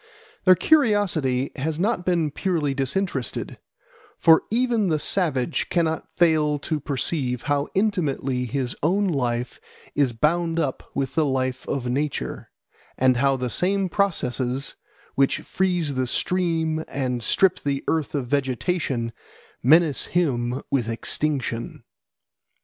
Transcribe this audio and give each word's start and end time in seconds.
Their 0.45 0.55
curiosity 0.55 1.51
has 1.57 1.79
not 1.79 2.07
been 2.07 2.31
purely 2.31 2.73
disinterested; 2.73 3.59
for 4.17 4.41
even 4.49 4.87
the 4.87 4.97
savage 4.97 5.69
cannot 5.69 6.07
fail 6.17 6.57
to 6.57 6.79
perceive 6.79 7.43
how 7.43 7.67
intimately 7.75 8.45
his 8.45 8.75
own 8.81 9.07
life 9.07 9.59
is 9.93 10.11
bound 10.11 10.59
up 10.59 10.89
with 10.95 11.13
the 11.13 11.23
life 11.23 11.67
of 11.67 11.85
nature, 11.87 12.49
and 12.97 13.17
how 13.17 13.37
the 13.37 13.51
same 13.51 13.89
processes 13.89 14.75
which 15.13 15.41
freeze 15.41 15.93
the 15.93 16.07
stream 16.07 16.83
and 16.87 17.21
strip 17.21 17.59
the 17.59 17.83
earth 17.87 18.15
of 18.15 18.25
vegetation 18.25 19.13
menace 19.61 20.07
him 20.07 20.63
with 20.71 20.89
extinction. 20.89 21.83